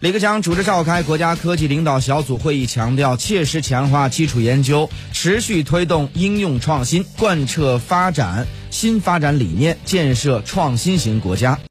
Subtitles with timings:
[0.00, 11.58] 李克强主持召开国家科技领导小组会议强调切实强化基础研究持续推动应用创新贯彻发展新发展理念建设创新型国家。